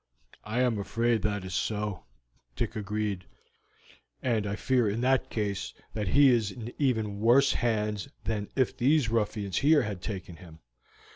"I 0.43 0.61
am 0.61 0.79
afraid 0.79 1.21
that 1.21 1.45
is 1.45 1.53
so," 1.53 2.05
Dick 2.55 2.75
agreed; 2.75 3.25
"and 4.23 4.47
I 4.47 4.55
fear 4.55 4.89
in 4.89 5.01
that 5.01 5.29
case 5.29 5.75
that 5.93 6.07
he 6.07 6.31
is 6.31 6.49
in 6.49 6.73
even 6.79 7.19
worse 7.19 7.53
hands 7.53 8.09
than 8.23 8.49
if 8.55 8.75
these 8.75 9.11
ruffians 9.11 9.57
here 9.59 9.83
had 9.83 10.01
taken 10.01 10.37
him." 10.37 10.57